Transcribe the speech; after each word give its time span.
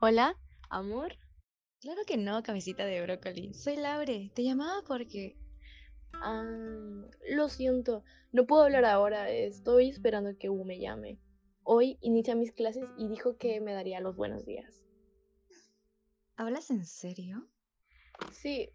Hola, 0.00 0.36
amor. 0.70 1.16
Claro 1.80 2.02
que 2.06 2.16
no, 2.16 2.40
camisita 2.44 2.86
de 2.86 3.02
brócoli. 3.02 3.52
Soy 3.52 3.76
Laure. 3.76 4.30
Te 4.32 4.44
llamaba 4.44 4.82
porque... 4.86 5.36
Ah, 6.14 6.44
lo 7.30 7.48
siento, 7.48 8.04
no 8.30 8.46
puedo 8.46 8.62
hablar 8.62 8.84
ahora. 8.84 9.28
Estoy 9.28 9.88
esperando 9.88 10.38
que 10.38 10.50
U 10.50 10.64
me 10.64 10.78
llame. 10.78 11.18
Hoy 11.64 11.98
inicia 12.00 12.36
mis 12.36 12.52
clases 12.52 12.84
y 12.96 13.08
dijo 13.08 13.36
que 13.38 13.60
me 13.60 13.72
daría 13.74 14.00
los 14.00 14.14
buenos 14.14 14.46
días. 14.46 14.84
¿Hablas 16.36 16.70
en 16.70 16.86
serio? 16.86 17.48
Sí. 18.30 18.70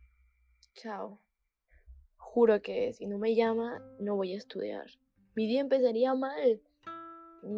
Chao. 0.74 1.22
Juro 2.18 2.62
que 2.62 2.92
si 2.92 3.08
no 3.08 3.18
me 3.18 3.34
llama, 3.34 3.82
no 3.98 4.18
voy 4.18 4.34
a 4.34 4.38
estudiar. 4.38 4.88
Mi 5.36 5.48
día 5.48 5.62
empezaría 5.62 6.14
mal. 6.16 6.62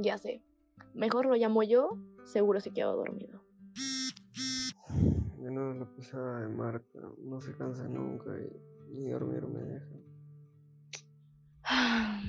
Ya 0.04 0.20
sé. 0.20 0.45
Mejor 0.96 1.26
lo 1.26 1.36
llamo 1.36 1.62
yo, 1.62 1.98
seguro 2.24 2.62
se 2.62 2.72
quedó 2.72 2.96
dormido. 2.96 3.44
De 5.40 5.52
nuevo 5.52 5.74
la 5.74 5.86
pesada 5.94 6.40
de 6.40 6.48
Marta, 6.48 7.00
no 7.20 7.42
se 7.42 7.54
cansa 7.54 7.84
nunca 7.90 8.32
y 8.40 8.50
ni 8.92 9.10
dormir 9.10 9.46
me 9.46 9.62
deja. 9.62 9.92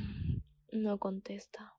No 0.73 0.99
contesta. 0.99 1.73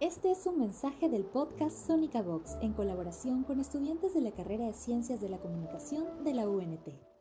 Este 0.00 0.32
es 0.32 0.44
un 0.46 0.58
mensaje 0.58 1.08
del 1.08 1.24
podcast 1.24 1.86
Sónica 1.86 2.20
Vox 2.20 2.58
en 2.60 2.74
colaboración 2.74 3.44
con 3.44 3.60
estudiantes 3.60 4.12
de 4.12 4.20
la 4.20 4.32
carrera 4.32 4.66
de 4.66 4.74
Ciencias 4.74 5.20
de 5.20 5.30
la 5.30 5.38
Comunicación 5.38 6.24
de 6.24 6.34
la 6.34 6.46
UNT. 6.46 7.13